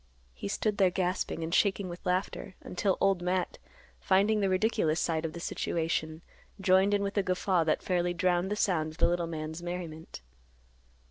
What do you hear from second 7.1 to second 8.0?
a guffaw that